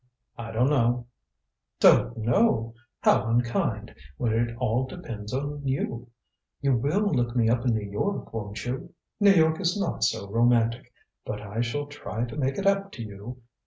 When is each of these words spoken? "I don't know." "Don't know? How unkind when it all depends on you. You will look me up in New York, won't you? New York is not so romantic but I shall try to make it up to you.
"I 0.35 0.49
don't 0.49 0.71
know." 0.71 1.05
"Don't 1.79 2.17
know? 2.17 2.73
How 3.01 3.27
unkind 3.29 3.93
when 4.17 4.33
it 4.33 4.57
all 4.57 4.87
depends 4.87 5.31
on 5.31 5.61
you. 5.63 6.09
You 6.59 6.75
will 6.75 7.09
look 7.13 7.35
me 7.35 7.49
up 7.49 7.65
in 7.67 7.75
New 7.75 7.87
York, 7.87 8.33
won't 8.33 8.65
you? 8.65 8.95
New 9.19 9.29
York 9.33 9.59
is 9.61 9.79
not 9.79 10.03
so 10.03 10.27
romantic 10.27 10.91
but 11.23 11.39
I 11.39 11.61
shall 11.61 11.85
try 11.85 12.25
to 12.25 12.35
make 12.35 12.57
it 12.57 12.65
up 12.65 12.91
to 12.93 13.03
you. 13.03 13.41